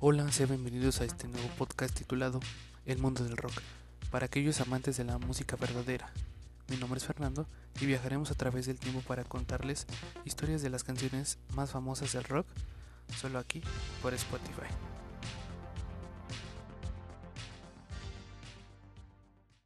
Hola, 0.00 0.30
sean 0.30 0.50
bienvenidos 0.50 1.00
a 1.00 1.04
este 1.04 1.26
nuevo 1.26 1.48
podcast 1.58 1.92
titulado 1.92 2.38
El 2.86 2.98
mundo 2.98 3.24
del 3.24 3.36
rock, 3.36 3.60
para 4.12 4.26
aquellos 4.26 4.60
amantes 4.60 4.96
de 4.96 5.02
la 5.02 5.18
música 5.18 5.56
verdadera. 5.56 6.12
Mi 6.68 6.76
nombre 6.76 6.98
es 6.98 7.04
Fernando 7.04 7.48
y 7.80 7.86
viajaremos 7.86 8.30
a 8.30 8.36
través 8.36 8.66
del 8.66 8.78
tiempo 8.78 9.00
para 9.00 9.24
contarles 9.24 9.88
historias 10.24 10.62
de 10.62 10.70
las 10.70 10.84
canciones 10.84 11.38
más 11.52 11.72
famosas 11.72 12.12
del 12.12 12.22
rock, 12.22 12.46
solo 13.16 13.40
aquí 13.40 13.60
por 14.00 14.14
Spotify. 14.14 14.68